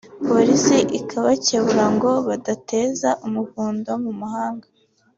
[0.27, 4.67] Polisi ikabakebura ngo badateza umuvundo mu muhanda